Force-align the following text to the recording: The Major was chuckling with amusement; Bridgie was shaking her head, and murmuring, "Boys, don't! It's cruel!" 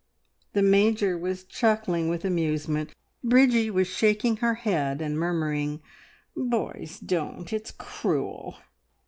The 0.53 0.63
Major 0.63 1.15
was 1.15 1.43
chuckling 1.43 2.09
with 2.09 2.25
amusement; 2.25 2.89
Bridgie 3.23 3.69
was 3.69 3.85
shaking 3.87 4.37
her 4.37 4.55
head, 4.55 4.99
and 4.99 5.15
murmuring, 5.15 5.79
"Boys, 6.35 6.99
don't! 6.99 7.53
It's 7.53 7.69
cruel!" 7.69 8.55